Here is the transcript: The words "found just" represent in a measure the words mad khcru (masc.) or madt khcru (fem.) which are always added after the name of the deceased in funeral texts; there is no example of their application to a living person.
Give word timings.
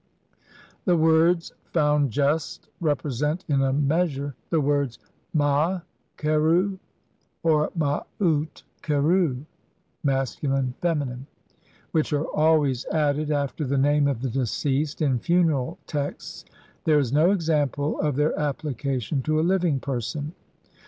The 0.85 0.97
words 0.97 1.53
"found 1.73 2.09
just" 2.09 2.69
represent 2.79 3.45
in 3.47 3.61
a 3.61 3.71
measure 3.71 4.33
the 4.49 4.59
words 4.59 4.97
mad 5.31 5.83
khcru 6.17 6.71
(masc.) 6.71 6.81
or 7.43 7.69
madt 7.75 8.07
khcru 8.19 9.45
(fem.) 10.03 11.27
which 11.91 12.13
are 12.13 12.25
always 12.25 12.83
added 12.87 13.29
after 13.29 13.63
the 13.63 13.77
name 13.77 14.07
of 14.07 14.23
the 14.23 14.29
deceased 14.31 15.03
in 15.03 15.19
funeral 15.19 15.77
texts; 15.85 16.45
there 16.83 16.97
is 16.97 17.13
no 17.13 17.29
example 17.29 17.99
of 17.99 18.15
their 18.15 18.35
application 18.39 19.21
to 19.21 19.39
a 19.39 19.45
living 19.45 19.79
person. 19.79 20.33